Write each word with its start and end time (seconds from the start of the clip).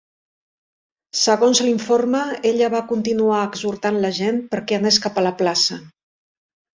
Segons 1.23 1.59
l'informe, 1.65 2.21
ella 2.51 2.69
va 2.75 2.81
continuar 2.91 3.41
exhortant 3.49 3.99
la 4.07 4.11
gent 4.21 4.39
perquè 4.55 4.79
anés 4.79 4.97
cap 5.05 5.21
a 5.21 5.25
la 5.27 5.35
plaça. 5.43 5.79